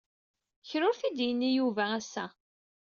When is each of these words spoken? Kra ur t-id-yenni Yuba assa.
Kra 0.69 0.85
ur 0.89 0.95
t-id-yenni 0.99 1.49
Yuba 1.57 1.83
assa. 1.99 2.25